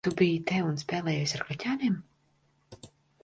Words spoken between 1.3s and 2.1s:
ar kaķēniem?